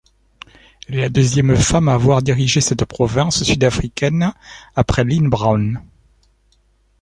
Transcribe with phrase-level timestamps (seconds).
[0.87, 4.33] Elle est la deuxième femme à avoir diriger cette province sud-africaine
[4.75, 5.79] après Lynne Brown.